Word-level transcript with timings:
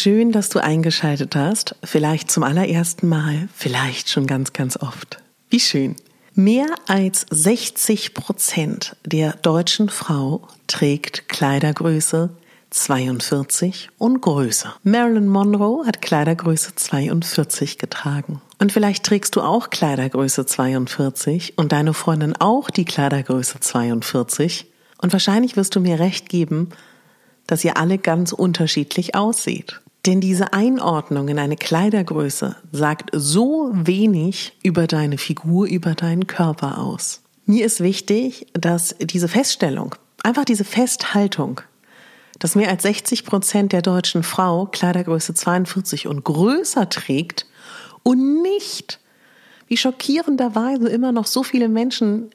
Schön, 0.00 0.32
dass 0.32 0.48
du 0.48 0.60
eingeschaltet 0.60 1.36
hast. 1.36 1.76
Vielleicht 1.84 2.30
zum 2.30 2.42
allerersten 2.42 3.06
Mal, 3.06 3.48
vielleicht 3.54 4.08
schon 4.08 4.26
ganz, 4.26 4.52
ganz 4.52 4.76
oft. 4.76 5.18
Wie 5.50 5.60
schön. 5.60 5.96
Mehr 6.34 6.66
als 6.86 7.26
60 7.30 8.14
Prozent 8.14 8.96
der 9.04 9.32
deutschen 9.34 9.88
Frau 9.88 10.48
trägt 10.68 11.28
Kleidergröße 11.28 12.30
42 12.70 13.90
und 13.98 14.22
größer. 14.22 14.74
Marilyn 14.84 15.28
Monroe 15.28 15.84
hat 15.86 16.00
Kleidergröße 16.00 16.76
42 16.76 17.78
getragen. 17.78 18.40
Und 18.58 18.72
vielleicht 18.72 19.04
trägst 19.04 19.36
du 19.36 19.42
auch 19.42 19.70
Kleidergröße 19.70 20.46
42 20.46 21.58
und 21.58 21.72
deine 21.72 21.92
Freundin 21.92 22.36
auch 22.36 22.70
die 22.70 22.84
Kleidergröße 22.84 23.60
42. 23.60 24.66
Und 25.02 25.12
wahrscheinlich 25.12 25.56
wirst 25.56 25.74
du 25.74 25.80
mir 25.80 25.98
recht 25.98 26.28
geben, 26.28 26.70
dass 27.46 27.64
ihr 27.64 27.76
alle 27.76 27.98
ganz 27.98 28.32
unterschiedlich 28.32 29.14
aussieht. 29.14 29.80
Denn 30.06 30.20
diese 30.20 30.52
Einordnung 30.54 31.28
in 31.28 31.38
eine 31.38 31.56
Kleidergröße 31.56 32.56
sagt 32.72 33.10
so 33.12 33.70
wenig 33.74 34.56
über 34.62 34.86
deine 34.86 35.18
Figur, 35.18 35.66
über 35.66 35.94
deinen 35.94 36.26
Körper 36.26 36.78
aus. 36.78 37.20
Mir 37.44 37.66
ist 37.66 37.80
wichtig, 37.80 38.46
dass 38.54 38.94
diese 38.98 39.28
Feststellung, 39.28 39.94
einfach 40.22 40.44
diese 40.44 40.64
Festhaltung, 40.64 41.60
dass 42.38 42.54
mehr 42.54 42.70
als 42.70 42.84
60 42.84 43.26
Prozent 43.26 43.72
der 43.72 43.82
deutschen 43.82 44.22
Frau 44.22 44.66
Kleidergröße 44.66 45.34
42 45.34 46.06
und 46.06 46.24
größer 46.24 46.88
trägt 46.88 47.46
und 48.02 48.40
nicht, 48.40 49.00
wie 49.66 49.76
schockierenderweise 49.76 50.88
immer 50.88 51.12
noch 51.12 51.26
so 51.26 51.42
viele 51.42 51.68
Menschen 51.68 52.30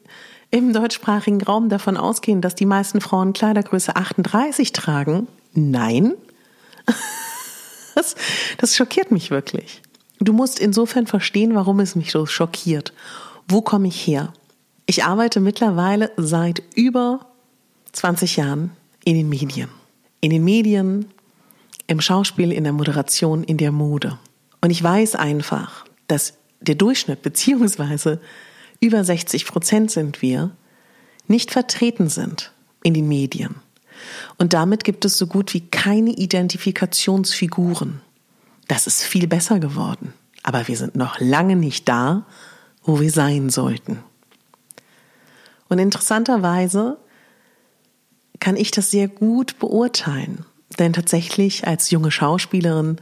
im 0.52 0.72
deutschsprachigen 0.72 1.42
Raum 1.42 1.70
davon 1.70 1.98
ausgehen, 1.98 2.42
dass 2.42 2.54
die 2.54 2.68
meisten 2.68 3.02
Frauen 3.02 3.34
Kleidergröße 3.34 3.96
38 3.96 4.72
tragen? 4.72 5.28
Nein. 5.54 6.14
Das, 7.96 8.16
das 8.58 8.76
schockiert 8.76 9.12
mich 9.12 9.32
wirklich. 9.32 9.82
Du 10.20 10.34
musst 10.34 10.60
insofern 10.60 11.08
verstehen, 11.08 11.56
warum 11.56 11.80
es 11.80 11.96
mich 11.96 12.12
so 12.12 12.26
schockiert. 12.26 12.94
Wo 13.48 13.62
komme 13.62 13.88
ich 13.88 14.06
her? 14.06 14.34
Ich 14.86 15.04
arbeite 15.04 15.40
mittlerweile 15.40 16.12
seit 16.18 16.62
über 16.76 17.26
20 17.94 18.38
Jahren 18.38 18.72
in 19.04 19.16
den 19.16 19.30
Medien. 19.30 19.70
In 20.22 20.30
den 20.30 20.44
Medien, 20.44 21.06
im 21.88 22.02
Schauspiel, 22.02 22.52
in 22.52 22.64
der 22.64 22.74
Moderation, 22.74 23.44
in 23.44 23.58
der 23.58 23.72
Mode. 23.72 24.18
Und 24.62 24.70
ich 24.70 24.82
weiß 24.82 25.16
einfach, 25.16 25.86
dass 26.08 26.36
der 26.60 26.76
Durchschnitt 26.76 27.22
beziehungsweise 27.22 28.20
über 28.80 29.04
60 29.04 29.46
Prozent 29.46 29.92
sind 29.92 30.22
wir, 30.22 30.52
nicht 31.28 31.52
vertreten 31.52 32.10
sind 32.10 32.52
in 32.84 32.94
den 32.94 33.08
Medien. 33.08 33.56
Und 34.38 34.54
damit 34.54 34.84
gibt 34.84 35.06
es 35.06 35.18
so 35.18 35.28
gut 35.28 35.54
wie 35.54 35.62
keine 35.62 36.12
Identifikationsfiguren. 36.12 38.02
Das 38.68 38.88
ist 38.88 39.04
viel 39.04 39.28
besser 39.28 39.60
geworden. 39.60 40.14
Aber 40.44 40.68
wir 40.68 40.78
sind 40.78 40.96
noch 40.96 41.20
lange 41.20 41.56
nicht 41.56 41.88
da, 41.88 42.26
wo 42.84 43.00
wir 43.00 43.12
sein 43.12 43.50
sollten. 43.50 44.00
Und 45.70 45.80
interessanterweise 45.80 46.98
kann 48.40 48.56
ich 48.56 48.72
das 48.72 48.92
sehr 48.92 49.08
gut 49.08 49.58
beurteilen. 49.60 50.46
Denn 50.78 50.94
tatsächlich 50.94 51.68
als 51.68 51.90
junge 51.90 52.12
Schauspielerin 52.12 52.98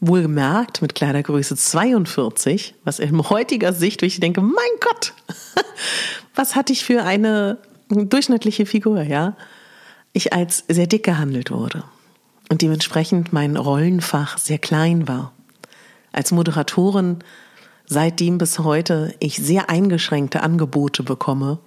Wohlgemerkt 0.00 0.82
mit 0.82 0.94
Kleidergröße 0.94 1.56
42, 1.56 2.74
was 2.84 2.98
in 2.98 3.30
heutiger 3.30 3.72
Sicht, 3.72 4.02
wo 4.02 4.06
ich 4.06 4.20
denke, 4.20 4.42
mein 4.42 4.54
Gott, 4.80 5.14
was 6.34 6.54
hatte 6.54 6.72
ich 6.72 6.84
für 6.84 7.04
eine 7.04 7.58
durchschnittliche 7.88 8.66
Figur, 8.66 9.02
ja? 9.02 9.36
Ich 10.16 10.32
als 10.32 10.64
sehr 10.68 10.86
dick 10.86 11.02
gehandelt 11.02 11.50
wurde 11.50 11.82
und 12.48 12.62
dementsprechend 12.62 13.32
mein 13.32 13.56
Rollenfach 13.56 14.38
sehr 14.38 14.58
klein 14.58 15.08
war. 15.08 15.32
Als 16.12 16.30
Moderatorin 16.30 17.18
seitdem 17.84 18.38
bis 18.38 18.60
heute 18.60 19.12
ich 19.18 19.36
sehr 19.36 19.68
eingeschränkte 19.68 20.40
Angebote 20.44 21.02
bekomme, 21.02 21.58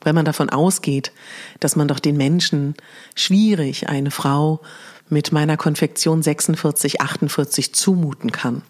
weil 0.00 0.14
man 0.14 0.24
davon 0.24 0.50
ausgeht, 0.50 1.12
dass 1.60 1.76
man 1.76 1.86
doch 1.86 2.00
den 2.00 2.16
Menschen 2.16 2.74
schwierig 3.14 3.88
eine 3.88 4.10
Frau 4.10 4.60
mit 5.08 5.30
meiner 5.30 5.56
Konfektion 5.56 6.22
46, 6.22 7.00
48 7.00 7.72
zumuten 7.72 8.32
kann. 8.32 8.62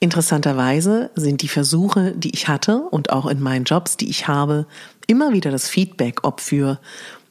Interessanterweise 0.00 1.10
sind 1.14 1.42
die 1.42 1.48
Versuche, 1.48 2.12
die 2.12 2.34
ich 2.34 2.48
hatte 2.48 2.80
und 2.90 3.10
auch 3.10 3.26
in 3.26 3.40
meinen 3.40 3.64
Jobs, 3.64 3.96
die 3.96 4.08
ich 4.08 4.28
habe, 4.28 4.66
immer 5.06 5.32
wieder 5.32 5.50
das 5.50 5.68
Feedback, 5.68 6.24
ob 6.24 6.40
für 6.40 6.80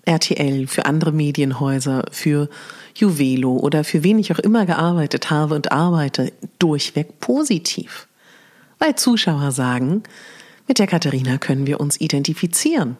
RTL, 0.05 0.67
für 0.67 0.85
andere 0.85 1.11
Medienhäuser, 1.11 2.05
für 2.11 2.49
Juvelo 2.95 3.57
oder 3.57 3.83
für 3.83 4.03
wen 4.03 4.19
ich 4.19 4.31
auch 4.31 4.39
immer 4.39 4.65
gearbeitet 4.65 5.29
habe 5.29 5.55
und 5.55 5.71
arbeite, 5.71 6.31
durchweg 6.59 7.19
positiv. 7.19 8.07
Weil 8.79 8.95
Zuschauer 8.95 9.51
sagen, 9.51 10.03
mit 10.67 10.79
der 10.79 10.87
Katharina 10.87 11.37
können 11.37 11.67
wir 11.67 11.79
uns 11.79 11.99
identifizieren 11.99 12.97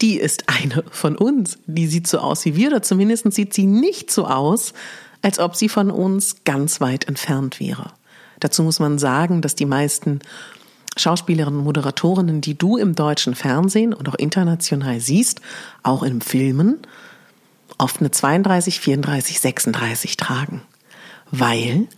die 0.00 0.18
ist 0.18 0.44
eine 0.48 0.84
von 0.90 1.16
uns. 1.16 1.58
Die 1.66 1.86
sieht 1.86 2.06
so 2.06 2.18
aus 2.18 2.44
wie 2.44 2.56
wir, 2.56 2.68
oder 2.68 2.82
zumindest 2.82 3.32
sieht 3.32 3.54
sie 3.54 3.66
nicht 3.66 4.10
so 4.10 4.26
aus, 4.26 4.74
als 5.22 5.38
ob 5.38 5.56
sie 5.56 5.68
von 5.68 5.90
uns 5.90 6.44
ganz 6.44 6.80
weit 6.80 7.08
entfernt 7.08 7.60
wäre. 7.60 7.92
Dazu 8.40 8.62
muss 8.62 8.80
man 8.80 8.98
sagen, 8.98 9.40
dass 9.40 9.54
die 9.54 9.64
meisten 9.64 10.18
Schauspielerinnen 10.96 11.58
und 11.60 11.64
Moderatorinnen, 11.64 12.40
die 12.40 12.56
du 12.56 12.76
im 12.76 12.94
deutschen 12.94 13.34
Fernsehen 13.34 13.92
und 13.92 14.08
auch 14.08 14.14
international 14.14 15.00
siehst, 15.00 15.40
auch 15.82 16.02
in 16.02 16.20
Filmen, 16.20 16.78
oft 17.78 18.00
eine 18.00 18.10
32, 18.10 18.80
34, 18.80 19.40
36 19.40 20.16
tragen. 20.16 20.62
Weil 21.30 21.88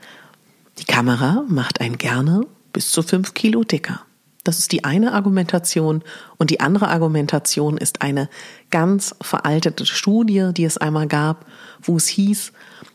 die 0.78 0.84
Kamera 0.84 1.44
macht 1.48 1.80
einen 1.80 1.98
gerne 1.98 2.42
bis 2.72 2.90
zu 2.90 3.02
fünf 3.02 3.34
Kilo 3.34 3.64
dicker. 3.64 4.00
Das 4.44 4.60
ist 4.60 4.70
die 4.70 4.84
eine 4.84 5.12
Argumentation. 5.12 6.02
Und 6.36 6.50
die 6.50 6.60
andere 6.60 6.88
Argumentation 6.88 7.76
ist 7.78 8.02
eine 8.02 8.28
ganz 8.70 9.14
veraltete 9.20 9.86
Studie, 9.86 10.50
die 10.56 10.64
es 10.64 10.78
einmal 10.78 11.08
gab, 11.08 11.46
wo 11.82 11.96
es 11.96 12.06
hieß, 12.06 12.52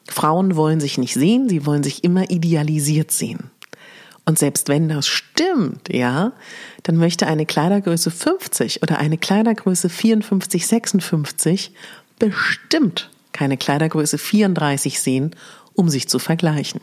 Frauen 0.07 0.55
wollen 0.55 0.79
sich 0.79 0.97
nicht 0.97 1.13
sehen, 1.13 1.49
sie 1.49 1.65
wollen 1.65 1.83
sich 1.83 2.03
immer 2.03 2.29
idealisiert 2.29 3.11
sehen. 3.11 3.51
Und 4.31 4.39
selbst 4.39 4.69
wenn 4.69 4.87
das 4.87 5.07
stimmt, 5.07 5.89
ja, 5.93 6.31
dann 6.83 6.95
möchte 6.95 7.27
eine 7.27 7.45
Kleidergröße 7.45 8.09
50 8.09 8.81
oder 8.81 8.97
eine 8.97 9.17
Kleidergröße 9.17 9.89
54, 9.89 10.67
56 10.67 11.73
bestimmt 12.17 13.09
keine 13.33 13.57
Kleidergröße 13.57 14.17
34 14.17 15.01
sehen, 15.01 15.35
um 15.73 15.89
sich 15.89 16.07
zu 16.07 16.17
vergleichen. 16.17 16.79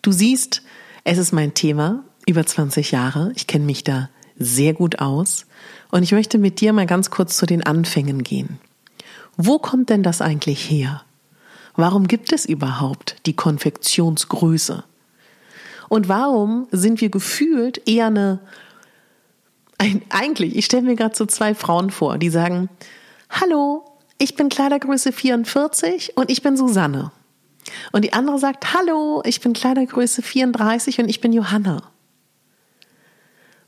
Du 0.00 0.10
siehst, 0.10 0.62
es 1.04 1.18
ist 1.18 1.32
mein 1.32 1.52
Thema 1.52 2.02
über 2.26 2.46
20 2.46 2.92
Jahre. 2.92 3.30
Ich 3.36 3.46
kenne 3.46 3.66
mich 3.66 3.84
da 3.84 4.08
sehr 4.38 4.72
gut 4.72 5.00
aus. 5.00 5.44
Und 5.90 6.02
ich 6.02 6.12
möchte 6.12 6.38
mit 6.38 6.62
dir 6.62 6.72
mal 6.72 6.86
ganz 6.86 7.10
kurz 7.10 7.36
zu 7.36 7.44
den 7.44 7.62
Anfängen 7.62 8.22
gehen. 8.22 8.58
Wo 9.36 9.58
kommt 9.58 9.90
denn 9.90 10.02
das 10.02 10.22
eigentlich 10.22 10.70
her? 10.70 11.02
Warum 11.74 12.08
gibt 12.08 12.32
es 12.32 12.46
überhaupt 12.46 13.16
die 13.26 13.36
Konfektionsgröße? 13.36 14.82
Und 15.88 16.08
warum 16.08 16.66
sind 16.70 17.00
wir 17.00 17.10
gefühlt 17.10 17.88
eher 17.88 18.06
eine, 18.06 18.40
eigentlich, 20.10 20.56
ich 20.56 20.64
stelle 20.64 20.82
mir 20.82 20.96
gerade 20.96 21.14
so 21.14 21.26
zwei 21.26 21.54
Frauen 21.54 21.90
vor, 21.90 22.18
die 22.18 22.30
sagen, 22.30 22.68
hallo, 23.30 23.84
ich 24.18 24.34
bin 24.34 24.48
Kleidergröße 24.48 25.12
44 25.12 26.16
und 26.16 26.30
ich 26.30 26.42
bin 26.42 26.56
Susanne. 26.56 27.12
Und 27.92 28.04
die 28.04 28.12
andere 28.12 28.38
sagt, 28.38 28.74
hallo, 28.74 29.22
ich 29.24 29.40
bin 29.40 29.52
Kleidergröße 29.52 30.22
34 30.22 31.00
und 31.00 31.08
ich 31.08 31.20
bin 31.20 31.32
Johanna. 31.32 31.82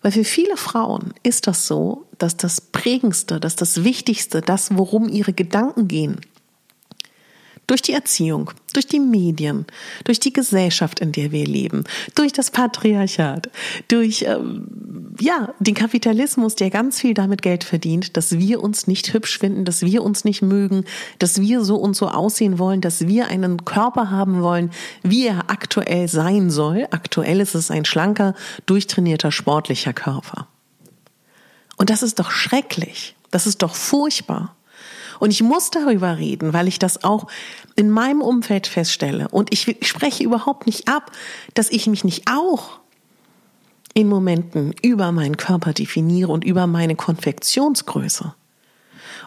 Weil 0.00 0.12
für 0.12 0.25
viele 0.25 0.56
Frauen 0.56 1.12
ist 1.23 1.47
das 1.47 1.67
so, 1.67 2.06
dass 2.19 2.37
das 2.37 2.61
Prägendste, 2.61 3.41
dass 3.41 3.56
das 3.56 3.82
Wichtigste, 3.85 4.41
das, 4.41 4.76
worum 4.76 5.09
ihre 5.09 5.32
Gedanken 5.32 5.88
gehen, 5.88 6.20
durch 7.69 7.82
die 7.82 7.93
Erziehung, 7.93 8.50
durch 8.73 8.88
die 8.88 8.99
Medien, 8.99 9.67
durch 10.05 10.19
die 10.19 10.32
Gesellschaft, 10.32 10.99
in 10.99 11.12
der 11.12 11.31
wir 11.31 11.47
leben, 11.47 11.85
durch 12.17 12.32
das 12.32 12.50
Patriarchat, 12.50 13.50
durch 13.87 14.23
ähm, 14.23 15.15
ja 15.20 15.55
den 15.61 15.75
Kapitalismus, 15.75 16.56
der 16.56 16.70
ganz 16.70 17.00
viel 17.00 17.15
damit 17.15 17.43
Geld 17.43 17.62
verdient, 17.62 18.17
dass 18.17 18.38
wir 18.38 18.62
uns 18.62 18.87
nicht 18.87 19.12
hübsch 19.12 19.38
finden, 19.38 19.65
dass 19.65 19.82
wir 19.82 20.03
uns 20.03 20.25
nicht 20.25 20.43
mögen, 20.43 20.85
dass 21.20 21.41
wir 21.41 21.62
so 21.62 21.76
und 21.76 21.94
so 21.94 22.09
aussehen 22.09 22.59
wollen, 22.59 22.81
dass 22.81 23.06
wir 23.06 23.29
einen 23.29 23.65
Körper 23.65 24.11
haben 24.11 24.43
wollen, 24.43 24.70
wie 25.03 25.26
er 25.26 25.50
aktuell 25.50 26.09
sein 26.09 26.50
soll. 26.50 26.88
Aktuell 26.91 27.41
ist 27.41 27.55
es 27.55 27.70
ein 27.70 27.85
schlanker, 27.85 28.35
durchtrainierter, 28.67 29.31
sportlicher 29.31 29.93
Körper. 29.93 30.49
Und 31.76 31.91
das 31.91 32.03
ist 32.03 32.19
doch 32.19 32.31
schrecklich. 32.31 33.15
Das 33.31 33.47
ist 33.47 33.62
doch 33.62 33.75
furchtbar. 33.75 34.56
Und 35.19 35.31
ich 35.31 35.43
muss 35.43 35.70
darüber 35.70 36.19
reden, 36.19 36.53
weil 36.53 36.69
ich 36.69 36.79
das 36.79 37.05
auch 37.05 37.26
in 37.76 37.91
meinem 37.91 38.20
Umfeld 38.20 38.67
feststelle. 38.67 39.29
Und 39.29 39.53
ich 39.53 39.76
spreche 39.82 40.25
überhaupt 40.25 40.67
nicht 40.67 40.88
ab, 40.88 41.12
dass 41.55 41.70
ich 41.70 41.87
mich 41.87 42.05
nicht 42.05 42.31
auch 42.31 42.81
in 43.94 44.09
Momenten 44.09 44.75
über 44.82 45.12
meinen 45.12 45.37
Körper 45.37 45.73
definiere 45.73 46.31
und 46.31 46.44
über 46.44 46.67
meine 46.67 46.94
Konfektionsgröße. 46.94 48.35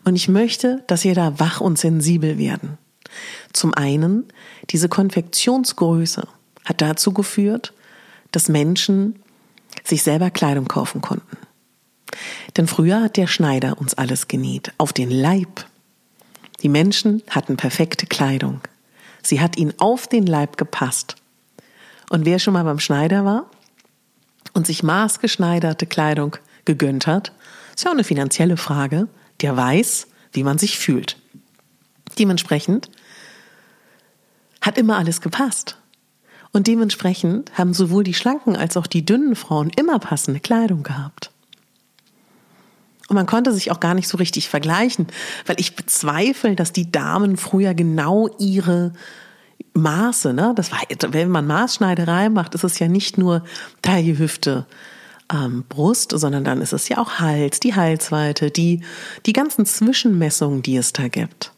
Und 0.05 0.15
ich 0.15 0.27
möchte, 0.27 0.83
dass 0.87 1.05
ihr 1.05 1.15
da 1.15 1.39
wach 1.39 1.61
und 1.61 1.77
sensibel 1.77 2.37
werden. 2.37 2.77
Zum 3.53 3.73
einen, 3.73 4.25
diese 4.69 4.89
Konfektionsgröße 4.89 6.27
hat 6.65 6.81
dazu 6.81 7.11
geführt, 7.11 7.73
dass 8.31 8.49
Menschen 8.49 9.21
sich 9.83 10.03
selber 10.03 10.29
Kleidung 10.29 10.67
kaufen 10.67 11.01
konnten. 11.01 11.37
Denn 12.57 12.67
früher 12.67 13.01
hat 13.01 13.17
der 13.17 13.27
Schneider 13.27 13.79
uns 13.79 13.93
alles 13.93 14.27
genäht, 14.27 14.73
auf 14.77 14.93
den 14.93 15.09
Leib. 15.09 15.65
Die 16.61 16.69
Menschen 16.69 17.23
hatten 17.29 17.57
perfekte 17.57 18.05
Kleidung. 18.05 18.61
Sie 19.23 19.41
hat 19.41 19.57
ihnen 19.57 19.73
auf 19.79 20.07
den 20.07 20.25
Leib 20.25 20.57
gepasst. 20.57 21.15
Und 22.09 22.25
wer 22.25 22.39
schon 22.39 22.53
mal 22.53 22.63
beim 22.63 22.79
Schneider 22.79 23.25
war 23.25 23.49
und 24.53 24.67
sich 24.67 24.83
maßgeschneiderte 24.83 25.85
Kleidung 25.85 26.37
gegönnt 26.65 27.07
hat, 27.07 27.31
ist 27.75 27.85
ja 27.85 27.91
auch 27.91 27.95
eine 27.95 28.03
finanzielle 28.03 28.57
Frage, 28.57 29.07
der 29.41 29.55
weiß, 29.55 30.07
wie 30.33 30.43
man 30.43 30.57
sich 30.57 30.77
fühlt. 30.77 31.17
Dementsprechend 32.19 32.91
hat 34.61 34.77
immer 34.77 34.97
alles 34.97 35.21
gepasst. 35.21 35.77
Und 36.53 36.67
dementsprechend 36.67 37.57
haben 37.57 37.73
sowohl 37.73 38.03
die 38.03 38.13
schlanken 38.13 38.57
als 38.57 38.75
auch 38.75 38.87
die 38.87 39.05
dünnen 39.05 39.35
Frauen 39.35 39.71
immer 39.77 39.99
passende 39.99 40.41
Kleidung 40.41 40.83
gehabt. 40.83 41.31
Und 43.11 43.15
man 43.15 43.25
konnte 43.25 43.51
sich 43.51 43.71
auch 43.71 43.81
gar 43.81 43.93
nicht 43.93 44.07
so 44.07 44.15
richtig 44.15 44.47
vergleichen, 44.47 45.05
weil 45.45 45.59
ich 45.59 45.75
bezweifle, 45.75 46.55
dass 46.55 46.71
die 46.71 46.93
Damen 46.93 47.35
früher 47.35 47.73
genau 47.73 48.29
ihre 48.39 48.93
Maße, 49.73 50.31
ne, 50.31 50.53
das 50.55 50.71
war, 50.71 50.79
wenn 51.09 51.27
man 51.27 51.45
Maßschneiderei 51.45 52.29
macht, 52.29 52.55
ist 52.55 52.63
es 52.63 52.79
ja 52.79 52.87
nicht 52.87 53.17
nur 53.17 53.43
Taille, 53.81 54.17
Hüfte, 54.17 54.65
ähm, 55.29 55.65
Brust, 55.67 56.13
sondern 56.17 56.45
dann 56.45 56.61
ist 56.61 56.71
es 56.71 56.87
ja 56.87 56.99
auch 56.99 57.19
Hals, 57.19 57.59
die 57.59 57.75
Halsweite, 57.75 58.49
die, 58.49 58.79
die 59.25 59.33
ganzen 59.33 59.65
Zwischenmessungen, 59.65 60.61
die 60.61 60.77
es 60.77 60.93
da 60.93 61.09
gibt. 61.09 61.51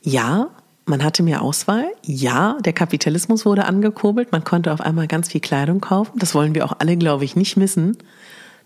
Ja, 0.00 0.48
man 0.86 1.04
hatte 1.04 1.22
mehr 1.22 1.42
Auswahl. 1.42 1.84
Ja, 2.02 2.56
der 2.64 2.72
Kapitalismus 2.72 3.44
wurde 3.44 3.66
angekurbelt. 3.66 4.32
Man 4.32 4.42
konnte 4.42 4.72
auf 4.72 4.80
einmal 4.80 5.06
ganz 5.06 5.28
viel 5.28 5.42
Kleidung 5.42 5.82
kaufen. 5.82 6.18
Das 6.18 6.34
wollen 6.34 6.54
wir 6.54 6.64
auch 6.64 6.76
alle, 6.78 6.96
glaube 6.96 7.26
ich, 7.26 7.36
nicht 7.36 7.58
missen. 7.58 7.98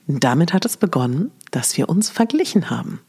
Damit 0.06 0.52
hat 0.52 0.64
es 0.64 0.76
begonnen, 0.76 1.32
dass 1.50 1.76
wir 1.76 1.88
uns 1.88 2.10
verglichen 2.10 2.70
haben 2.70 3.00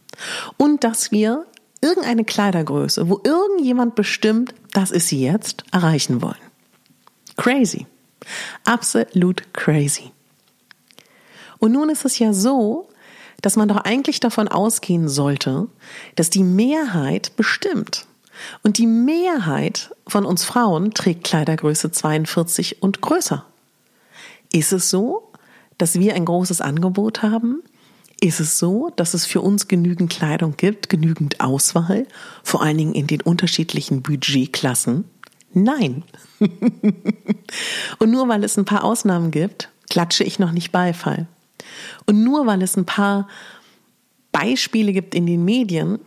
und 0.58 0.84
dass 0.84 1.12
wir 1.12 1.46
irgendeine 1.82 2.26
Kleidergröße, 2.26 3.10
wo 3.10 3.22
irgendjemand 3.24 3.96
bestimmt, 3.96 4.54
das 4.74 4.92
ist 4.92 5.08
sie 5.08 5.22
jetzt, 5.22 5.64
erreichen 5.72 6.22
wollen. 6.22 6.36
Crazy. 7.36 7.86
Absolut 8.64 9.54
crazy. 9.54 10.12
Und 11.60 11.72
nun 11.72 11.90
ist 11.90 12.06
es 12.06 12.18
ja 12.20 12.34
so, 12.34 12.90
dass 13.42 13.56
man 13.56 13.68
doch 13.68 13.78
eigentlich 13.78 14.20
davon 14.20 14.48
ausgehen 14.48 15.08
sollte, 15.08 15.68
dass 16.16 16.30
die 16.32 16.44
Mehrheit 16.44 17.36
bestimmt. 17.36 18.06
Und 18.64 18.78
die 18.78 18.88
Mehrheit 18.88 19.96
von 20.08 20.26
uns 20.26 20.44
Frauen 20.44 20.94
trägt 20.94 21.24
Kleidergröße 21.24 21.92
42 21.92 22.82
und 22.82 23.02
größer. 23.02 23.46
Ist 24.52 24.74
es 24.74 24.90
so? 24.90 25.27
Dass 25.78 26.00
wir 26.00 26.16
ein 26.16 26.26
großes 26.26 26.62
Angebot 26.62 27.22
haben? 27.22 27.62
Ist 28.20 28.40
es 28.40 28.58
so, 28.58 28.92
dass 28.96 29.14
es 29.14 29.26
für 29.26 29.42
uns 29.42 29.68
genügend 29.68 30.10
Kleidung 30.12 30.56
gibt, 30.58 30.90
genügend 30.90 31.40
Auswahl, 31.40 32.08
vor 32.44 32.64
allen 32.64 32.78
Dingen 32.78 32.96
in 32.96 33.06
den 33.06 33.22
unterschiedlichen 33.22 34.02
Budgetklassen? 34.02 35.06
Nein. 35.54 36.04
Und 38.00 38.12
nur 38.12 38.28
weil 38.28 38.44
es 38.44 38.58
ein 38.58 38.66
paar 38.66 38.84
Ausnahmen 38.84 39.32
gibt, 39.32 39.70
klatsche 39.90 40.24
ich 40.24 40.40
noch 40.40 40.52
nicht 40.52 40.72
Beifall. 40.72 41.28
Und 42.06 42.24
nur 42.24 42.46
weil 42.46 42.62
es 42.64 42.76
ein 42.76 42.86
paar 42.86 43.28
Beispiele 44.32 44.94
gibt 44.94 45.16
in 45.16 45.26
den 45.26 45.46
Medien, 45.46 46.00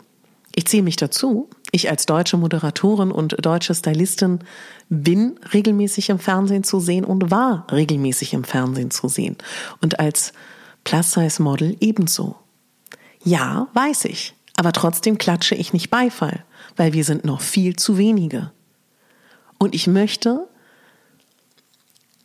ich 0.55 0.67
ziehe 0.67 0.83
mich 0.83 0.97
dazu, 0.97 1.49
ich 1.71 1.89
als 1.89 2.05
deutsche 2.05 2.37
Moderatorin 2.37 3.11
und 3.11 3.35
deutsche 3.43 3.73
Stylistin 3.73 4.39
bin 4.89 5.39
regelmäßig 5.53 6.09
im 6.09 6.19
Fernsehen 6.19 6.63
zu 6.63 6.79
sehen 6.79 7.05
und 7.05 7.31
war 7.31 7.65
regelmäßig 7.71 8.33
im 8.33 8.43
Fernsehen 8.43 8.91
zu 8.91 9.07
sehen. 9.07 9.37
Und 9.81 9.99
als 9.99 10.33
Plus-Size-Model 10.83 11.77
ebenso. 11.79 12.35
Ja, 13.23 13.67
weiß 13.73 14.05
ich. 14.05 14.33
Aber 14.57 14.73
trotzdem 14.73 15.17
klatsche 15.17 15.55
ich 15.55 15.73
nicht 15.73 15.89
Beifall, 15.89 16.43
weil 16.75 16.93
wir 16.93 17.05
sind 17.05 17.23
noch 17.23 17.41
viel 17.41 17.77
zu 17.77 17.97
wenige. 17.97 18.51
Und 19.57 19.73
ich 19.73 19.87
möchte, 19.87 20.47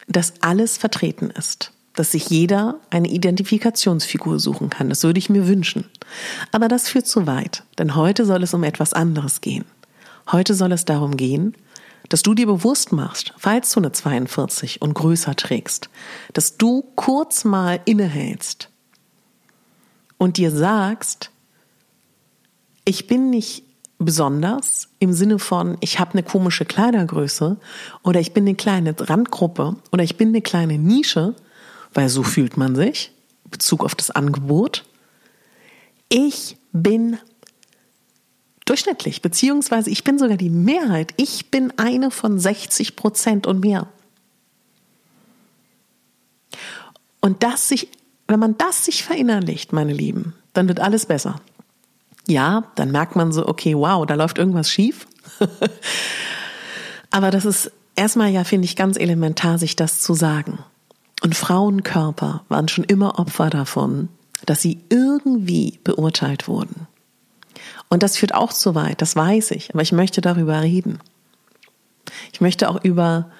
dass 0.08 0.34
alles 0.40 0.76
vertreten 0.76 1.30
ist 1.30 1.72
dass 1.96 2.12
sich 2.12 2.28
jeder 2.28 2.76
eine 2.90 3.08
Identifikationsfigur 3.08 4.38
suchen 4.38 4.70
kann. 4.70 4.88
Das 4.88 5.02
würde 5.02 5.18
ich 5.18 5.30
mir 5.30 5.48
wünschen. 5.48 5.86
Aber 6.52 6.68
das 6.68 6.88
führt 6.88 7.06
zu 7.06 7.26
weit, 7.26 7.64
denn 7.78 7.96
heute 7.96 8.24
soll 8.24 8.42
es 8.42 8.54
um 8.54 8.62
etwas 8.62 8.92
anderes 8.92 9.40
gehen. 9.40 9.64
Heute 10.30 10.54
soll 10.54 10.72
es 10.72 10.84
darum 10.84 11.16
gehen, 11.16 11.54
dass 12.08 12.22
du 12.22 12.34
dir 12.34 12.46
bewusst 12.46 12.92
machst, 12.92 13.32
falls 13.36 13.72
du 13.72 13.80
eine 13.80 13.92
42 13.92 14.82
und 14.82 14.94
größer 14.94 15.34
trägst, 15.34 15.90
dass 16.32 16.56
du 16.56 16.84
kurz 16.94 17.44
mal 17.44 17.80
innehältst 17.84 18.70
und 20.18 20.36
dir 20.36 20.50
sagst, 20.50 21.30
ich 22.84 23.06
bin 23.06 23.30
nicht 23.30 23.64
besonders 23.98 24.88
im 24.98 25.12
Sinne 25.12 25.38
von, 25.38 25.78
ich 25.80 25.98
habe 25.98 26.12
eine 26.12 26.22
komische 26.22 26.64
Kleidergröße 26.64 27.56
oder 28.02 28.20
ich 28.20 28.32
bin 28.32 28.44
eine 28.44 28.54
kleine 28.54 28.94
Randgruppe 28.98 29.76
oder 29.90 30.04
ich 30.04 30.16
bin 30.16 30.28
eine 30.28 30.42
kleine 30.42 30.78
Nische, 30.78 31.34
weil 31.96 32.10
so 32.10 32.22
fühlt 32.22 32.58
man 32.58 32.76
sich, 32.76 33.10
Bezug 33.50 33.82
auf 33.82 33.94
das 33.94 34.10
Angebot. 34.10 34.84
Ich 36.10 36.58
bin 36.72 37.16
durchschnittlich, 38.66 39.22
beziehungsweise 39.22 39.88
ich 39.88 40.04
bin 40.04 40.18
sogar 40.18 40.36
die 40.36 40.50
Mehrheit. 40.50 41.14
Ich 41.16 41.50
bin 41.50 41.72
eine 41.78 42.10
von 42.10 42.38
60 42.38 42.96
Prozent 42.96 43.46
und 43.46 43.60
mehr. 43.60 43.88
Und 47.22 47.42
das 47.42 47.68
sich, 47.68 47.88
wenn 48.28 48.40
man 48.40 48.58
das 48.58 48.84
sich 48.84 49.02
verinnerlicht, 49.02 49.72
meine 49.72 49.94
Lieben, 49.94 50.34
dann 50.52 50.68
wird 50.68 50.80
alles 50.80 51.06
besser. 51.06 51.40
Ja, 52.28 52.70
dann 52.74 52.90
merkt 52.90 53.16
man 53.16 53.32
so, 53.32 53.48
okay, 53.48 53.74
wow, 53.74 54.04
da 54.04 54.16
läuft 54.16 54.36
irgendwas 54.36 54.70
schief. 54.70 55.06
Aber 57.10 57.30
das 57.30 57.46
ist 57.46 57.72
erstmal 57.94 58.28
ja, 58.30 58.44
finde 58.44 58.66
ich, 58.66 58.76
ganz 58.76 58.98
elementar, 58.98 59.58
sich 59.58 59.76
das 59.76 60.00
zu 60.00 60.12
sagen. 60.12 60.58
Und 61.22 61.34
Frauenkörper 61.34 62.44
waren 62.48 62.68
schon 62.68 62.84
immer 62.84 63.18
Opfer 63.18 63.50
davon, 63.50 64.08
dass 64.44 64.62
sie 64.62 64.80
irgendwie 64.90 65.80
beurteilt 65.82 66.46
wurden. 66.46 66.86
Und 67.88 68.02
das 68.02 68.16
führt 68.16 68.34
auch 68.34 68.52
zu 68.52 68.74
weit, 68.74 69.00
das 69.00 69.16
weiß 69.16 69.52
ich, 69.52 69.72
aber 69.72 69.82
ich 69.82 69.92
möchte 69.92 70.20
darüber 70.20 70.60
reden. 70.60 70.98
Ich 72.32 72.40
möchte 72.40 72.68
auch 72.68 72.84
über 72.84 73.30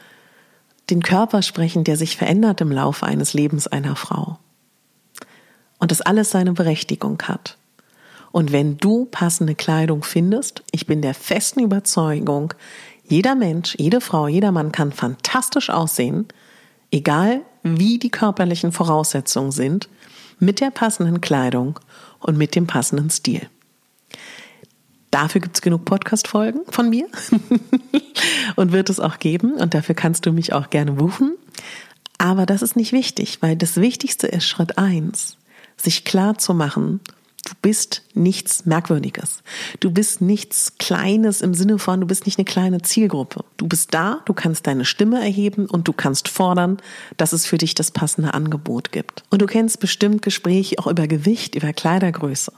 den 0.89 1.03
Körper 1.03 1.43
sprechen, 1.43 1.85
der 1.85 1.97
sich 1.97 2.17
verändert 2.17 2.61
im 2.61 2.73
Laufe 2.73 3.07
eines 3.07 3.35
Lebens 3.35 3.67
einer 3.67 3.97
Frau. 3.97 4.39
und 5.79 5.91
das 5.91 6.01
alles 6.01 6.31
seine 6.31 6.53
Berechtigung 6.53 7.21
hat. 7.23 7.57
Und 8.33 8.53
wenn 8.53 8.77
du 8.79 9.07
passende 9.07 9.55
Kleidung 9.55 10.03
findest, 10.03 10.63
ich 10.71 10.87
bin 10.87 11.03
der 11.03 11.15
festen 11.15 11.61
Überzeugung, 11.61 12.55
jeder 13.05 13.35
Mensch, 13.35 13.77
jede 13.79 14.01
Frau, 14.01 14.27
jeder 14.27 14.53
Mann 14.53 14.73
kann 14.73 14.93
fantastisch 14.93 15.71
aussehen, 15.71 16.27
egal 16.91 17.43
wie 17.63 17.99
die 17.99 18.11
körperlichen 18.11 18.73
Voraussetzungen 18.73 19.53
sind, 19.53 19.89
mit 20.39 20.61
der 20.61 20.71
passenden 20.71 21.21
Kleidung 21.21 21.81
und 22.21 22.37
mit 22.37 22.55
dem 22.55 22.67
passenden 22.67 23.11
Stil. 23.11 23.49
Dafür 25.11 25.41
gibt 25.41 25.57
es 25.57 25.63
genug 25.63 25.85
Podcast-Folgen 25.85 26.61
von 26.69 26.91
mir 26.91 27.07
und 28.57 28.73
wird 28.73 28.91
es 28.91 29.01
auch 29.01 29.19
geben 29.19 29.55
und 29.55 29.73
dafür 29.73 29.95
kannst 29.95 30.27
du 30.27 30.33
mich 30.33 30.53
auch 30.53 30.69
gerne 30.69 30.93
buchen. 30.93 31.35
Aber 32.19 32.47
das 32.47 32.63
ist 32.63 32.77
nicht 32.77 32.93
wichtig, 32.93 33.39
weil 33.41 33.57
das 33.57 33.77
Wichtigste 33.77 34.27
ist 34.27 34.47
Schritt 34.47 34.79
eins, 34.79 35.37
sich 35.77 36.05
klar 36.05 36.39
zu 36.39 36.55
machen, 36.55 37.01
du 37.47 37.53
bist 37.63 38.03
nichts 38.15 38.67
Merkwürdiges. 38.67 39.43
Du 39.81 39.91
bist 39.91 40.21
nichts 40.21 40.73
Kleines 40.79 41.41
im 41.41 41.55
Sinne 41.55 41.79
von, 41.79 42.01
du 42.01 42.07
bist 42.07 42.27
nicht 42.27 42.39
eine 42.39 42.45
kleine 42.45 42.83
Zielgruppe. 42.83 43.45
Du 43.57 43.69
bist 43.69 43.95
da, 43.95 44.21
du 44.25 44.35
kannst 44.35 44.67
deine 44.67 44.85
Stimme 44.85 45.21
erheben 45.21 45.67
und 45.67 45.89
du 45.89 45.93
kannst 45.93 46.29
fordern, 46.29 46.79
dass 47.17 47.33
es 47.33 47.47
für 47.47 47.59
dich 47.59 47.75
das 47.75 47.93
passende 47.93 48.35
Angebot 48.35 48.93
gibt. 48.93 49.23
Und 49.31 49.43
du 49.43 49.47
kennst 49.47 49.81
bestimmt 49.81 50.23
Gespräche 50.23 50.79
auch 50.79 50.89
über 50.89 51.07
Gewicht, 51.07 51.55
über 51.55 51.73
Kleidergröße. 51.73 52.53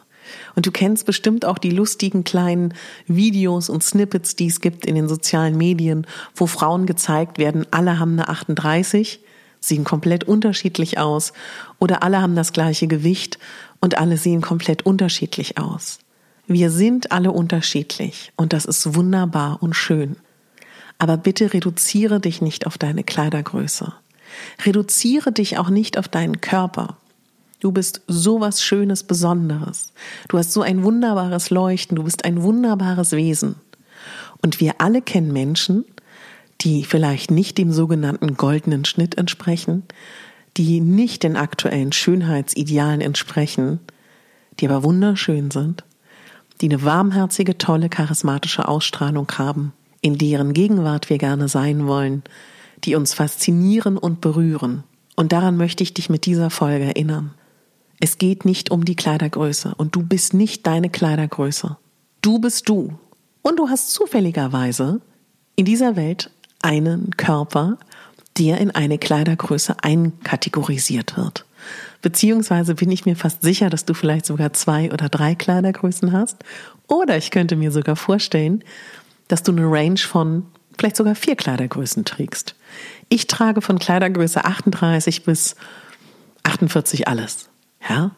Und 0.54 0.66
du 0.66 0.71
kennst 0.71 1.07
bestimmt 1.07 1.45
auch 1.45 1.59
die 1.59 1.71
lustigen 1.71 2.25
kleinen 2.25 2.75
Videos 3.07 3.68
und 3.71 3.83
Snippets, 3.83 4.37
die 4.37 4.47
es 4.47 4.61
gibt 4.61 4.87
in 4.87 4.95
den 4.95 5.09
sozialen 5.09 5.57
Medien, 5.57 6.07
wo 6.35 6.47
Frauen 6.47 6.87
gezeigt 6.87 7.38
werden, 7.38 7.66
alle 7.71 7.99
haben 7.99 8.12
eine 8.12 8.28
38, 8.28 9.21
sehen 9.61 9.85
komplett 9.85 10.25
unterschiedlich 10.25 10.99
aus 10.99 11.33
oder 11.78 12.02
alle 12.02 12.21
haben 12.21 12.35
das 12.35 12.52
gleiche 12.52 12.87
Gewicht 12.87 13.38
und 13.81 13.99
alle 13.99 14.17
sehen 14.17 14.41
komplett 14.41 14.85
unterschiedlich 14.85 15.59
aus. 15.59 15.99
Wir 16.47 16.71
sind 16.71 17.13
alle 17.13 17.31
unterschiedlich 17.31 18.33
und 18.37 18.53
das 18.53 18.65
ist 18.65 18.95
wunderbar 18.95 19.63
und 19.63 19.75
schön. 19.75 20.17
Aber 20.99 21.17
bitte 21.17 21.53
reduziere 21.53 22.21
dich 22.21 22.41
nicht 22.41 22.67
auf 22.67 22.79
deine 22.79 23.05
Kleidergröße. 23.05 23.93
Reduziere 24.65 25.33
dich 25.33 25.59
auch 25.59 25.71
nicht 25.71 25.99
auf 25.99 26.09
deinen 26.09 26.41
Körper. 26.41 26.97
Du 27.61 27.73
bist 27.73 28.03
so 28.07 28.41
was 28.41 28.63
Schönes, 28.63 29.03
Besonderes. 29.03 29.93
Du 30.29 30.39
hast 30.39 30.53
so 30.53 30.63
ein 30.63 30.83
wunderbares 30.85 31.51
Leuchten. 31.51 31.97
Du 31.97 32.05
bist 32.05 32.25
ein 32.25 32.43
wunderbares 32.43 33.13
Wesen. 33.13 33.57
Und 34.43 34.61
wir 34.61 34.81
alle 34.81 35.03
kennen 35.03 35.33
Menschen, 35.33 35.85
die 36.61 36.85
vielleicht 36.85 37.31
nicht 37.31 37.59
dem 37.59 37.73
sogenannten 37.73 38.37
goldenen 38.37 38.85
Schnitt 38.85 39.19
entsprechen, 39.19 39.85
die 40.59 40.81
nicht 40.81 41.23
den 41.23 41.37
aktuellen 41.37 41.93
Schönheitsidealen 41.93 43.00
entsprechen, 43.00 43.79
die 44.59 44.69
aber 44.69 44.83
wunderschön 44.83 45.53
sind, 45.53 45.85
die 46.61 46.67
eine 46.67 46.83
warmherzige, 46.83 47.57
tolle, 47.59 47.88
charismatische 47.88 48.67
Ausstrahlung 48.67 49.31
haben, 49.38 49.73
in 50.00 50.19
deren 50.19 50.55
Gegenwart 50.55 51.11
wir 51.11 51.19
gerne 51.19 51.49
sein 51.49 51.87
wollen, 51.87 52.25
die 52.85 52.97
uns 52.97 53.15
faszinieren 53.15 53.97
und 53.97 54.21
berühren. 54.21 54.83
Und 55.15 55.33
daran 55.33 55.57
möchte 55.57 55.83
ich 55.85 55.95
dich 55.95 56.11
mit 56.11 56.27
dieser 56.27 56.50
Folge 56.50 56.87
erinnern. 56.87 57.35
Es 58.00 58.19
geht 58.19 58.45
nicht 58.45 58.71
um 58.71 58.85
die 58.85 58.97
Kleidergröße 58.97 59.75
und 59.77 59.95
du 59.95 60.03
bist 60.03 60.35
nicht 60.35 60.67
deine 60.67 60.91
Kleidergröße. 60.91 61.77
Du 62.21 62.38
bist 62.41 62.69
du. 62.69 62.99
Und 63.43 63.59
du 63.59 63.69
hast 63.69 63.93
zufälligerweise 63.93 65.00
in 65.57 65.65
dieser 65.65 65.97
Welt 65.97 66.31
einen 66.62 67.17
Körper, 67.17 67.79
der 68.38 68.59
in 68.59 68.71
eine 68.71 68.99
Kleidergröße 68.99 69.76
einkategorisiert 69.83 71.16
wird. 71.16 71.45
Beziehungsweise 72.00 72.75
bin 72.75 72.90
ich 72.90 73.07
mir 73.07 73.16
fast 73.16 73.42
sicher, 73.42 73.71
dass 73.71 73.85
du 73.85 73.95
vielleicht 73.95 74.26
sogar 74.26 74.52
zwei 74.52 74.92
oder 74.92 75.09
drei 75.09 75.35
Kleidergrößen 75.35 76.12
hast. 76.12 76.37
Oder 76.87 77.16
ich 77.16 77.30
könnte 77.30 77.57
mir 77.57 77.73
sogar 77.73 77.97
vorstellen, 77.97 78.62
dass 79.26 79.42
du 79.42 79.52
eine 79.52 79.66
Range 79.66 79.99
von 79.99 80.47
vielleicht 80.78 80.97
sogar 80.97 81.16
vier 81.16 81.35
Kleidergrößen 81.35 82.04
trägst. 82.04 82.54
Ich 83.09 83.26
trage 83.26 83.61
von 83.61 83.78
Kleidergröße 83.78 84.45
38 84.45 85.25
bis 85.25 85.57
48 86.45 87.09
alles. 87.09 87.49
Ja? 87.88 88.12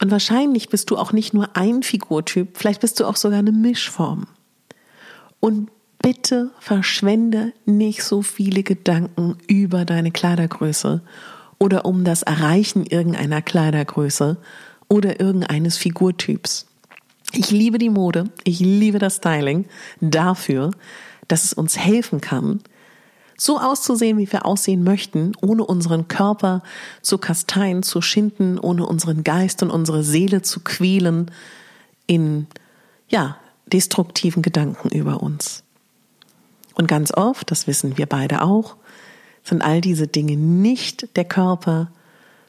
Und 0.00 0.10
wahrscheinlich 0.10 0.70
bist 0.70 0.90
du 0.90 0.96
auch 0.96 1.12
nicht 1.12 1.34
nur 1.34 1.54
ein 1.54 1.82
Figurtyp, 1.82 2.56
vielleicht 2.56 2.80
bist 2.80 2.98
du 2.98 3.04
auch 3.04 3.16
sogar 3.16 3.38
eine 3.38 3.52
Mischform. 3.52 4.26
Und 5.38 5.70
bitte 6.02 6.50
verschwende 6.58 7.52
nicht 7.64 8.02
so 8.02 8.22
viele 8.22 8.62
Gedanken 8.62 9.38
über 9.46 9.84
deine 9.84 10.10
Kleidergröße 10.10 11.00
oder 11.58 11.84
um 11.84 12.04
das 12.04 12.22
Erreichen 12.22 12.84
irgendeiner 12.84 13.40
Kleidergröße 13.40 14.36
oder 14.88 15.20
irgendeines 15.20 15.78
Figurtyps. 15.78 16.66
Ich 17.32 17.50
liebe 17.50 17.78
die 17.78 17.88
Mode, 17.88 18.24
ich 18.44 18.60
liebe 18.60 18.98
das 18.98 19.16
Styling 19.16 19.64
dafür, 20.00 20.72
dass 21.28 21.44
es 21.44 21.52
uns 21.54 21.78
helfen 21.78 22.20
kann, 22.20 22.60
so 23.38 23.58
auszusehen, 23.58 24.18
wie 24.18 24.30
wir 24.30 24.44
aussehen 24.44 24.84
möchten, 24.84 25.32
ohne 25.40 25.64
unseren 25.64 26.08
Körper 26.08 26.62
zu 27.00 27.16
kasteien, 27.18 27.82
zu 27.82 28.02
schinden, 28.02 28.58
ohne 28.58 28.86
unseren 28.86 29.24
Geist 29.24 29.62
und 29.62 29.70
unsere 29.70 30.04
Seele 30.04 30.42
zu 30.42 30.60
quälen 30.60 31.30
in, 32.06 32.46
ja, 33.08 33.36
destruktiven 33.66 34.42
Gedanken 34.42 34.90
über 34.90 35.22
uns. 35.22 35.61
Und 36.74 36.88
ganz 36.88 37.12
oft, 37.12 37.50
das 37.50 37.66
wissen 37.66 37.98
wir 37.98 38.06
beide 38.06 38.42
auch, 38.42 38.76
sind 39.44 39.62
all 39.62 39.80
diese 39.80 40.06
Dinge 40.06 40.36
nicht 40.36 41.16
der 41.16 41.24
Körper, 41.24 41.90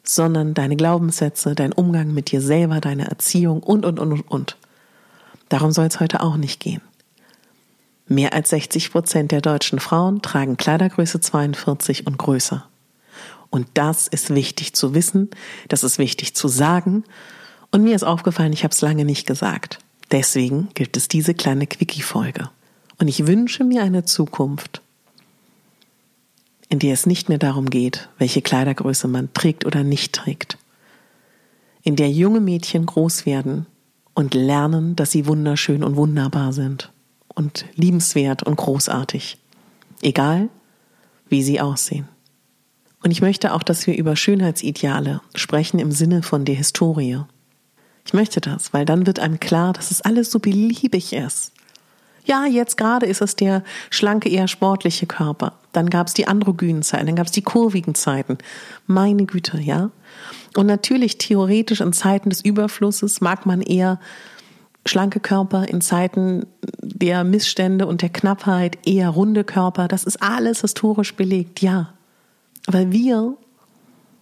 sondern 0.03 0.53
deine 0.53 0.75
Glaubenssätze, 0.75 1.55
dein 1.55 1.71
Umgang 1.71 2.13
mit 2.13 2.31
dir 2.31 2.41
selber, 2.41 2.81
deine 2.81 3.07
Erziehung 3.07 3.63
und, 3.63 3.85
und, 3.85 3.99
und, 3.99 4.21
und. 4.21 4.57
Darum 5.49 5.71
soll 5.71 5.85
es 5.85 5.99
heute 5.99 6.21
auch 6.21 6.37
nicht 6.37 6.59
gehen. 6.59 6.81
Mehr 8.07 8.33
als 8.33 8.49
60 8.49 8.91
Prozent 8.91 9.31
der 9.31 9.41
deutschen 9.41 9.79
Frauen 9.79 10.21
tragen 10.21 10.57
Kleidergröße 10.57 11.21
42 11.21 12.05
und 12.05 12.17
größer. 12.17 12.65
Und 13.49 13.67
das 13.75 14.07
ist 14.07 14.33
wichtig 14.33 14.73
zu 14.73 14.93
wissen, 14.93 15.29
das 15.69 15.83
ist 15.83 15.99
wichtig 15.99 16.35
zu 16.35 16.47
sagen. 16.47 17.03
Und 17.71 17.83
mir 17.83 17.95
ist 17.95 18.03
aufgefallen, 18.03 18.51
ich 18.51 18.63
habe 18.63 18.73
es 18.73 18.81
lange 18.81 19.05
nicht 19.05 19.25
gesagt. 19.25 19.79
Deswegen 20.11 20.69
gibt 20.73 20.97
es 20.97 21.07
diese 21.07 21.33
kleine 21.33 21.65
Quickie-Folge. 21.65 22.49
Und 22.97 23.07
ich 23.07 23.27
wünsche 23.27 23.63
mir 23.63 23.83
eine 23.83 24.05
Zukunft, 24.05 24.81
in 26.69 26.79
der 26.79 26.93
es 26.93 27.05
nicht 27.05 27.29
mehr 27.29 27.38
darum 27.38 27.69
geht, 27.69 28.09
welche 28.17 28.41
Kleidergröße 28.41 29.07
man 29.07 29.33
trägt 29.33 29.65
oder 29.65 29.83
nicht 29.83 30.13
trägt. 30.13 30.57
In 31.83 31.95
der 31.95 32.09
junge 32.09 32.39
Mädchen 32.39 32.85
groß 32.85 33.25
werden 33.25 33.65
und 34.13 34.33
lernen, 34.33 34.95
dass 34.95 35.12
sie 35.12 35.25
wunderschön 35.25 35.83
und 35.83 35.95
wunderbar 35.95 36.53
sind 36.53 36.91
und 37.27 37.65
liebenswert 37.75 38.43
und 38.43 38.55
großartig. 38.55 39.38
Egal, 40.01 40.50
wie 41.29 41.43
sie 41.43 41.62
aussehen. 41.62 42.07
Und 43.03 43.12
ich 43.12 43.21
möchte 43.21 43.53
auch, 43.53 43.63
dass 43.63 43.85
wir 43.85 43.97
über 43.97 44.15
Schönheitsideale 44.15 45.21
sprechen 45.35 45.79
im 45.79 45.91
Sinne 45.91 46.23
von 46.23 46.45
der 46.45 46.55
Historie. 46.55 47.19
Ich 48.05 48.13
möchte 48.13 48.39
das, 48.39 48.73
weil 48.73 48.85
dann 48.85 49.05
wird 49.05 49.19
einem 49.19 49.39
klar, 49.39 49.73
dass 49.73 49.91
es 49.91 50.01
alles 50.01 50.31
so 50.31 50.39
beliebig 50.39 51.13
ist. 51.13 51.51
Ja, 52.25 52.45
jetzt 52.45 52.77
gerade 52.77 53.05
ist 53.05 53.21
es 53.21 53.35
der 53.35 53.63
schlanke, 53.89 54.29
eher 54.29 54.47
sportliche 54.47 55.05
Körper. 55.05 55.53
Dann 55.73 55.89
gab 55.89 56.07
es 56.07 56.13
die 56.13 56.27
androgynen 56.27 56.83
Zeiten, 56.83 57.07
dann 57.07 57.15
gab 57.15 57.25
es 57.25 57.31
die 57.31 57.41
kurvigen 57.41 57.95
Zeiten. 57.95 58.37
Meine 58.87 59.25
Güte, 59.25 59.59
ja. 59.59 59.89
Und 60.55 60.67
natürlich 60.67 61.17
theoretisch 61.17 61.81
in 61.81 61.93
Zeiten 61.93 62.29
des 62.29 62.41
Überflusses 62.41 63.21
mag 63.21 63.45
man 63.45 63.61
eher 63.61 63.99
schlanke 64.85 65.19
Körper, 65.19 65.67
in 65.67 65.81
Zeiten 65.81 66.45
der 66.81 67.23
Missstände 67.23 67.87
und 67.87 68.01
der 68.01 68.09
Knappheit 68.09 68.77
eher 68.85 69.09
runde 69.09 69.43
Körper. 69.43 69.87
Das 69.87 70.03
ist 70.03 70.21
alles 70.21 70.61
historisch 70.61 71.15
belegt, 71.15 71.61
ja. 71.61 71.93
Weil 72.67 72.91
wir, 72.91 73.35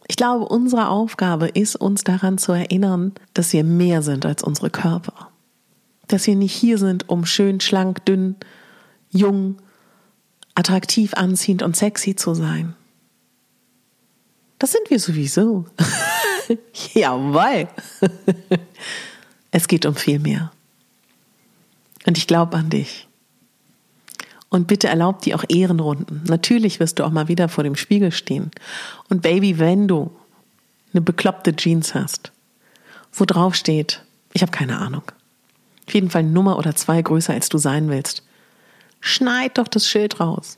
ich 0.07 0.15
glaube, 0.15 0.45
unsere 0.45 0.87
Aufgabe 0.87 1.47
ist, 1.47 1.75
uns 1.75 2.03
daran 2.03 2.37
zu 2.37 2.53
erinnern, 2.53 3.13
dass 3.33 3.53
wir 3.53 3.63
mehr 3.63 4.01
sind 4.01 4.25
als 4.25 4.43
unsere 4.43 4.69
Körper 4.69 5.30
dass 6.07 6.27
wir 6.27 6.35
nicht 6.35 6.53
hier 6.53 6.77
sind, 6.77 7.09
um 7.09 7.25
schön, 7.25 7.59
schlank, 7.59 8.05
dünn, 8.05 8.35
jung, 9.09 9.57
attraktiv, 10.55 11.13
anziehend 11.13 11.63
und 11.63 11.75
sexy 11.75 12.15
zu 12.15 12.33
sein. 12.33 12.75
Das 14.59 14.71
sind 14.71 14.89
wir 14.89 14.99
sowieso. 14.99 15.65
Jawohl. 16.93 17.67
es 19.51 19.67
geht 19.67 19.85
um 19.85 19.95
viel 19.95 20.19
mehr. 20.19 20.51
Und 22.05 22.17
ich 22.17 22.27
glaube 22.27 22.57
an 22.57 22.69
dich. 22.69 23.07
Und 24.49 24.67
bitte 24.67 24.87
erlaub 24.87 25.21
dir 25.21 25.35
auch 25.35 25.45
Ehrenrunden. 25.47 26.23
Natürlich 26.25 26.79
wirst 26.79 26.99
du 26.99 27.05
auch 27.05 27.09
mal 27.09 27.27
wieder 27.27 27.47
vor 27.47 27.63
dem 27.63 27.75
Spiegel 27.75 28.11
stehen. 28.11 28.51
Und 29.09 29.21
Baby, 29.21 29.59
wenn 29.59 29.87
du 29.87 30.11
eine 30.93 31.01
bekloppte 31.01 31.55
Jeans 31.55 31.95
hast, 31.95 32.31
wo 33.13 33.25
drauf 33.25 33.55
steht, 33.55 34.03
ich 34.33 34.41
habe 34.41 34.51
keine 34.51 34.77
Ahnung, 34.77 35.03
auf 35.91 35.93
jeden 35.93 36.09
Fall 36.09 36.23
Nummer 36.23 36.57
oder 36.57 36.73
zwei 36.73 37.01
größer, 37.01 37.33
als 37.33 37.49
du 37.49 37.57
sein 37.57 37.89
willst. 37.89 38.23
Schneid 39.01 39.57
doch 39.57 39.67
das 39.67 39.89
Schild 39.89 40.21
raus. 40.21 40.57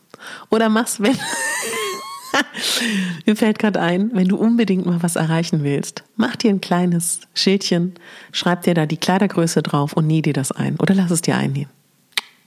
Oder 0.51 0.69
mach's, 0.69 1.01
wenn. 1.01 1.17
Mir 3.25 3.35
fällt 3.35 3.57
gerade 3.57 3.81
ein, 3.81 4.11
wenn 4.13 4.27
du 4.27 4.37
unbedingt 4.37 4.85
mal 4.85 5.01
was 5.01 5.15
erreichen 5.15 5.63
willst, 5.63 6.03
mach 6.15 6.35
dir 6.35 6.51
ein 6.51 6.61
kleines 6.61 7.21
Schildchen, 7.33 7.95
schreib 8.31 8.61
dir 8.61 8.75
da 8.75 8.85
die 8.85 8.97
Kleidergröße 8.97 9.63
drauf 9.63 9.93
und 9.93 10.05
näh 10.05 10.21
dir 10.21 10.33
das 10.33 10.51
ein 10.51 10.79
oder 10.79 10.93
lass 10.93 11.09
es 11.09 11.21
dir 11.21 11.35
einnähen. 11.35 11.69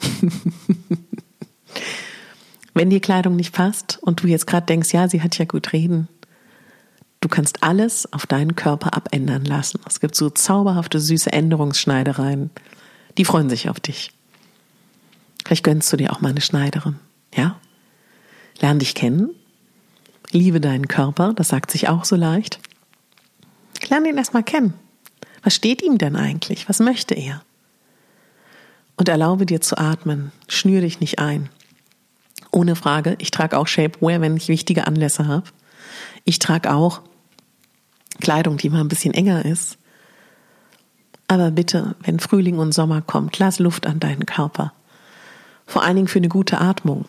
wenn 2.74 2.90
dir 2.90 3.00
Kleidung 3.00 3.34
nicht 3.34 3.52
passt 3.52 3.98
und 4.00 4.22
du 4.22 4.28
jetzt 4.28 4.46
gerade 4.46 4.66
denkst, 4.66 4.92
ja, 4.92 5.08
sie 5.08 5.22
hat 5.22 5.38
ja 5.38 5.44
gut 5.44 5.72
reden, 5.72 6.06
du 7.20 7.28
kannst 7.28 7.64
alles 7.64 8.12
auf 8.12 8.26
deinen 8.26 8.54
Körper 8.54 8.94
abändern 8.94 9.44
lassen. 9.44 9.80
Es 9.88 9.98
gibt 9.98 10.14
so 10.14 10.30
zauberhafte, 10.30 11.00
süße 11.00 11.32
Änderungsschneidereien, 11.32 12.50
die 13.18 13.24
freuen 13.24 13.50
sich 13.50 13.68
auf 13.68 13.80
dich. 13.80 14.10
Vielleicht 15.44 15.64
gönnst 15.64 15.92
du 15.92 15.96
dir 15.96 16.12
auch 16.12 16.20
mal 16.20 16.30
eine 16.30 16.40
Schneiderin, 16.40 16.98
ja? 17.34 17.58
Lern 18.60 18.78
dich 18.78 18.94
kennen, 18.94 19.30
liebe 20.30 20.60
deinen 20.60 20.88
Körper, 20.88 21.34
das 21.34 21.48
sagt 21.48 21.70
sich 21.70 21.88
auch 21.88 22.04
so 22.04 22.16
leicht. 22.16 22.58
Lern 23.88 24.04
ihn 24.06 24.16
erstmal 24.16 24.42
kennen. 24.42 24.74
Was 25.42 25.54
steht 25.54 25.82
ihm 25.82 25.98
denn 25.98 26.16
eigentlich? 26.16 26.68
Was 26.68 26.80
möchte 26.80 27.14
er? 27.14 27.42
Und 28.96 29.08
erlaube 29.08 29.46
dir 29.46 29.60
zu 29.60 29.76
atmen. 29.76 30.32
Schnür 30.48 30.80
dich 30.80 31.00
nicht 31.00 31.18
ein. 31.18 31.50
Ohne 32.50 32.74
Frage, 32.74 33.16
ich 33.18 33.30
trage 33.30 33.58
auch 33.58 33.66
Shapewear, 33.66 34.20
wenn 34.20 34.36
ich 34.36 34.48
wichtige 34.48 34.86
Anlässe 34.86 35.28
habe. 35.28 35.48
Ich 36.24 36.38
trage 36.38 36.72
auch 36.72 37.02
Kleidung, 38.20 38.56
die 38.56 38.70
mal 38.70 38.80
ein 38.80 38.88
bisschen 38.88 39.14
enger 39.14 39.44
ist. 39.44 39.78
Aber 41.28 41.50
bitte, 41.50 41.96
wenn 42.02 42.20
Frühling 42.20 42.58
und 42.58 42.72
Sommer 42.72 43.02
kommt, 43.02 43.38
lass 43.38 43.58
Luft 43.58 43.86
an 43.86 44.00
deinen 44.00 44.26
Körper. 44.26 44.72
Vor 45.66 45.82
allen 45.82 45.96
Dingen 45.96 46.08
für 46.08 46.18
eine 46.18 46.28
gute 46.28 46.60
Atmung 46.60 47.06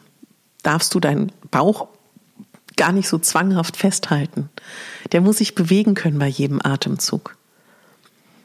darfst 0.63 0.93
du 0.95 0.99
deinen 0.99 1.31
Bauch 1.51 1.87
gar 2.75 2.91
nicht 2.91 3.07
so 3.07 3.19
zwanghaft 3.19 3.77
festhalten. 3.77 4.49
Der 5.11 5.21
muss 5.21 5.37
sich 5.37 5.55
bewegen 5.55 5.95
können 5.95 6.19
bei 6.19 6.27
jedem 6.27 6.61
Atemzug. 6.63 7.35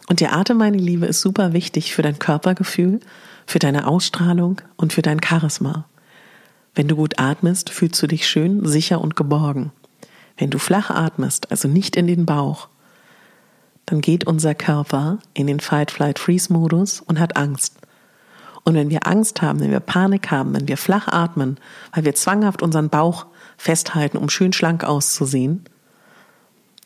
Und 0.09 0.21
der 0.21 0.35
Atem, 0.35 0.59
meine 0.59 0.79
Liebe, 0.79 1.07
ist 1.07 1.21
super 1.21 1.53
wichtig 1.53 1.95
für 1.95 2.03
dein 2.03 2.19
Körpergefühl, 2.19 3.01
für 3.47 3.59
deine 3.59 3.87
Ausstrahlung 3.87 4.61
und 4.77 4.93
für 4.93 5.03
dein 5.03 5.23
Charisma. 5.23 5.87
Wenn 6.75 6.89
du 6.89 6.97
gut 6.97 7.19
atmest, 7.19 7.71
fühlst 7.71 8.03
du 8.03 8.07
dich 8.07 8.27
schön, 8.27 8.67
sicher 8.67 9.01
und 9.01 9.17
geborgen. 9.17 9.73
Wenn 10.39 10.51
du 10.51 10.59
flach 10.59 10.91
atmest, 10.91 11.51
also 11.51 11.69
nicht 11.69 11.97
in 11.97 12.07
den 12.07 12.27
Bauch, 12.27 12.69
dann 13.93 14.01
geht 14.01 14.27
unser 14.27 14.55
Körper 14.55 15.19
in 15.35 15.47
den 15.47 15.61
Fight-Flight-Freeze-Modus 15.61 17.03
und 17.03 17.21
hat 17.21 17.37
Angst. 17.37 17.75
Und 18.65 18.75
wenn 18.75 18.89
wir 18.89 19.07
Angst 19.07 19.43
haben, 19.43 19.61
wenn 19.61 19.71
wir 19.71 19.81
Panik 19.81 20.31
haben, 20.31 20.55
wenn 20.55 20.67
wir 20.67 20.79
flach 20.79 21.09
atmen, 21.09 21.59
weil 21.93 22.07
wir 22.07 22.15
zwanghaft 22.15 22.63
unseren 22.63 22.89
Bauch 22.89 23.27
festhalten, 23.59 24.17
um 24.17 24.31
schön 24.31 24.55
schlank 24.55 24.83
auszusehen, 24.83 25.67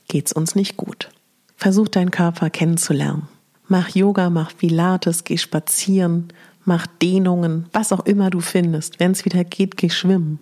geht's 0.09 0.33
uns 0.33 0.57
nicht 0.57 0.77
gut. 0.77 1.11
Versuch 1.57 1.87
deinen 1.87 2.11
Körper 2.11 2.51
kennenzulernen. 2.51 3.29
Mach 3.69 3.91
Yoga, 3.91 4.29
mach 4.29 4.57
Pilates, 4.57 5.23
geh 5.23 5.39
spazieren, 5.39 6.33
mach 6.65 6.89
Dehnungen, 6.89 7.67
was 7.73 7.93
auch 7.93 8.05
immer 8.05 8.31
du 8.31 8.41
findest. 8.41 8.99
Wenn 8.99 9.13
es 9.13 9.25
wieder 9.25 9.45
geht, 9.45 9.77
geh 9.77 9.91
schwimmen. 9.91 10.41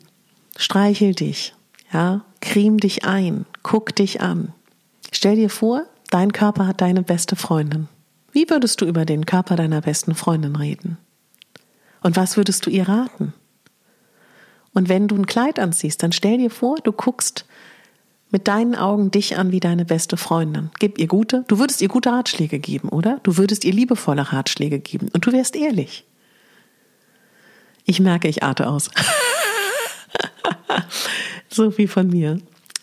Streichel 0.57 1.15
dich, 1.15 1.55
ja, 1.93 2.23
creme 2.41 2.79
dich 2.79 3.05
ein, 3.05 3.45
guck 3.63 3.95
dich 3.95 4.23
an. 4.23 4.55
Stell 5.13 5.37
dir 5.37 5.51
vor, 5.51 5.85
dein 6.15 6.33
Körper 6.33 6.69
hat 6.69 6.81
deine 6.81 7.03
beste 7.03 7.35
Freundin. 7.35 7.89
Wie 8.31 8.49
würdest 8.49 8.81
du 8.81 8.85
über 8.85 9.05
den 9.05 9.27
Körper 9.27 9.57
deiner 9.57 9.81
besten 9.81 10.15
Freundin 10.15 10.55
reden? 10.55 10.97
Und 12.03 12.15
was 12.15 12.37
würdest 12.37 12.65
du 12.65 12.71
ihr 12.71 12.89
raten? 12.89 13.35
Und 14.73 14.89
wenn 14.89 15.09
du 15.09 15.17
ein 15.17 15.27
Kleid 15.27 15.59
anziehst, 15.59 16.05
dann 16.05 16.13
stell 16.13 16.39
dir 16.39 16.51
vor, 16.51 16.77
du 16.77 16.93
guckst 16.93 17.47
mit 18.31 18.47
deinen 18.47 18.77
Augen 18.77 19.11
dich 19.11 19.37
an 19.37 19.51
wie 19.51 19.59
deine 19.59 19.85
beste 19.85 20.17
Freundin. 20.17 20.71
Gib 20.79 21.01
ihr 21.01 21.09
gute, 21.09 21.45
du 21.49 21.59
würdest 21.59 21.83
ihr 21.83 21.89
gute 21.89 22.13
Ratschläge 22.13 22.61
geben, 22.61 22.91
oder? 22.91 23.19
Du 23.25 23.37
würdest 23.37 23.65
ihr 23.65 23.73
liebevolle 23.73 24.33
Ratschläge 24.33 24.79
geben 24.79 25.09
und 25.13 25.27
du 25.27 25.33
wärst 25.33 25.57
ehrlich. 25.57 26.05
Ich 27.87 27.99
merke, 27.99 28.29
ich 28.29 28.45
arte 28.45 28.69
aus. 28.69 28.89
so 31.49 31.73
viel 31.73 31.89
von 31.89 32.09
mir. 32.09 32.39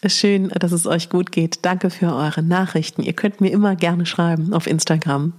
Schön, 0.05 0.49
dass 0.49 0.71
es 0.71 0.87
euch 0.87 1.09
gut 1.09 1.31
geht. 1.31 1.59
Danke 1.63 1.89
für 1.89 2.15
eure 2.15 2.41
Nachrichten. 2.41 3.03
Ihr 3.03 3.13
könnt 3.13 3.39
mir 3.39 3.51
immer 3.51 3.75
gerne 3.75 4.05
schreiben 4.05 4.53
auf 4.53 4.65
Instagram 4.65 5.33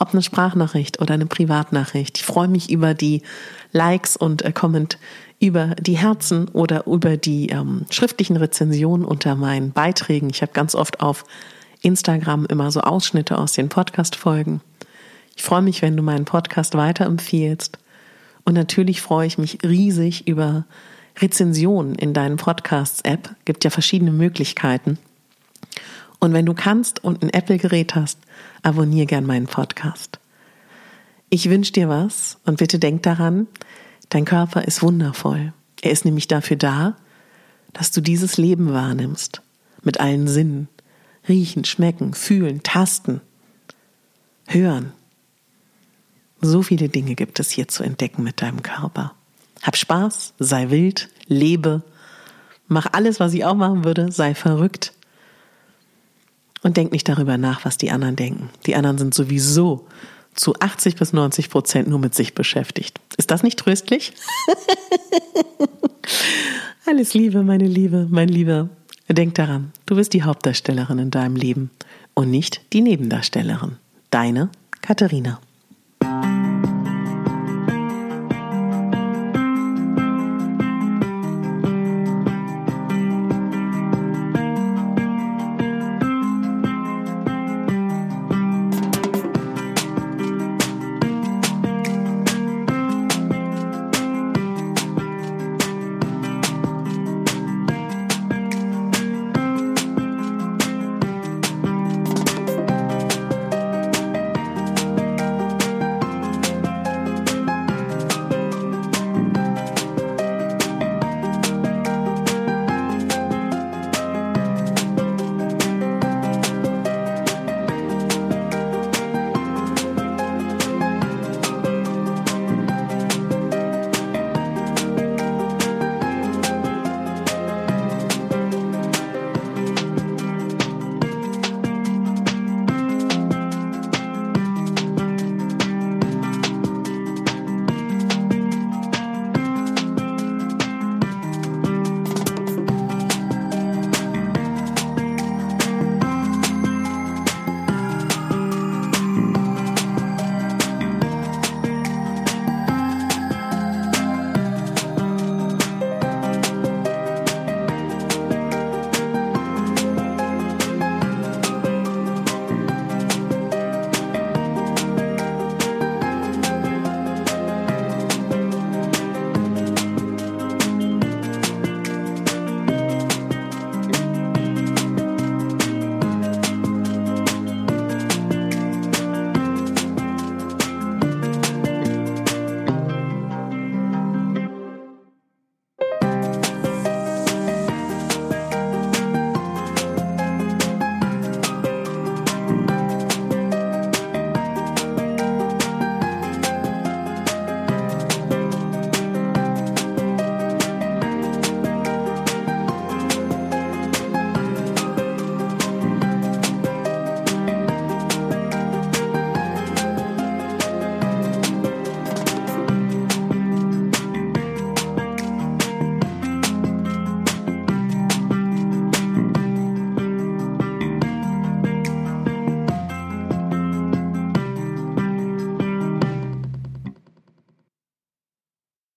ob 0.00 0.12
eine 0.12 0.22
Sprachnachricht 0.22 1.00
oder 1.00 1.14
eine 1.14 1.26
Privatnachricht. 1.26 2.16
Ich 2.16 2.24
freue 2.24 2.48
mich 2.48 2.70
über 2.70 2.94
die 2.94 3.22
Likes 3.70 4.16
und 4.16 4.42
äh, 4.42 4.50
Comment, 4.50 4.98
über 5.38 5.76
die 5.78 5.96
Herzen 5.98 6.48
oder 6.48 6.86
über 6.86 7.16
die 7.18 7.50
ähm, 7.50 7.84
schriftlichen 7.90 8.36
Rezensionen 8.36 9.04
unter 9.04 9.36
meinen 9.36 9.72
Beiträgen. 9.72 10.30
Ich 10.30 10.40
habe 10.42 10.52
ganz 10.52 10.74
oft 10.74 11.00
auf 11.00 11.24
Instagram 11.82 12.46
immer 12.46 12.70
so 12.70 12.80
Ausschnitte 12.80 13.38
aus 13.38 13.52
den 13.52 13.68
Podcast-Folgen. 13.68 14.62
Ich 15.36 15.42
freue 15.42 15.62
mich, 15.62 15.82
wenn 15.82 15.96
du 15.96 16.02
meinen 16.02 16.24
Podcast 16.24 16.74
weiterempfiehlst. 16.74 17.78
Und 18.44 18.54
natürlich 18.54 19.02
freue 19.02 19.26
ich 19.26 19.36
mich 19.36 19.58
riesig 19.62 20.26
über 20.26 20.64
Rezensionen 21.20 21.94
in 21.94 22.14
deinen 22.14 22.36
Podcasts-App. 22.36 23.36
Gibt 23.44 23.64
ja 23.64 23.70
verschiedene 23.70 24.12
Möglichkeiten. 24.12 24.98
Und 26.18 26.32
wenn 26.32 26.46
du 26.46 26.54
kannst 26.54 27.02
und 27.02 27.22
ein 27.22 27.30
Apple-Gerät 27.30 27.94
hast, 27.94 28.18
abonniere 28.62 29.06
gern 29.06 29.26
meinen 29.26 29.46
Podcast. 29.46 30.18
Ich 31.30 31.48
wünsche 31.48 31.72
dir 31.72 31.88
was 31.88 32.38
und 32.44 32.58
bitte 32.58 32.78
denk 32.78 33.02
daran, 33.02 33.46
dein 34.08 34.24
Körper 34.24 34.64
ist 34.64 34.82
wundervoll. 34.82 35.52
Er 35.80 35.92
ist 35.92 36.04
nämlich 36.04 36.28
dafür 36.28 36.56
da, 36.56 36.96
dass 37.72 37.90
du 37.90 38.00
dieses 38.00 38.36
Leben 38.36 38.72
wahrnimmst. 38.72 39.42
Mit 39.82 40.00
allen 40.00 40.28
Sinnen. 40.28 40.68
Riechen, 41.28 41.64
schmecken, 41.64 42.14
fühlen, 42.14 42.62
tasten, 42.62 43.20
hören. 44.46 44.92
So 46.40 46.62
viele 46.62 46.88
Dinge 46.88 47.14
gibt 47.14 47.40
es 47.40 47.50
hier 47.50 47.68
zu 47.68 47.82
entdecken 47.82 48.22
mit 48.22 48.42
deinem 48.42 48.62
Körper. 48.62 49.14
Hab 49.62 49.76
Spaß, 49.76 50.34
sei 50.38 50.70
wild, 50.70 51.08
lebe, 51.26 51.82
mach 52.68 52.86
alles, 52.92 53.20
was 53.20 53.34
ich 53.34 53.44
auch 53.44 53.54
machen 53.54 53.84
würde, 53.84 54.10
sei 54.10 54.34
verrückt. 54.34 54.92
Und 56.62 56.76
denk 56.76 56.92
nicht 56.92 57.08
darüber 57.08 57.38
nach, 57.38 57.64
was 57.64 57.78
die 57.78 57.90
anderen 57.90 58.16
denken. 58.16 58.50
Die 58.66 58.74
anderen 58.74 58.98
sind 58.98 59.14
sowieso 59.14 59.86
zu 60.34 60.54
80 60.54 60.96
bis 60.96 61.12
90 61.12 61.50
Prozent 61.50 61.88
nur 61.88 61.98
mit 61.98 62.14
sich 62.14 62.34
beschäftigt. 62.34 63.00
Ist 63.16 63.30
das 63.30 63.42
nicht 63.42 63.58
tröstlich? 63.58 64.12
Alles 66.86 67.14
Liebe, 67.14 67.42
meine 67.42 67.66
Liebe, 67.66 68.06
mein 68.10 68.28
Lieber. 68.28 68.68
Denk 69.08 69.34
daran, 69.34 69.72
du 69.86 69.96
bist 69.96 70.12
die 70.12 70.22
Hauptdarstellerin 70.22 70.98
in 70.98 71.10
deinem 71.10 71.36
Leben 71.36 71.70
und 72.14 72.30
nicht 72.30 72.60
die 72.72 72.80
Nebendarstellerin. 72.80 73.76
Deine 74.10 74.50
Katharina. 74.82 75.40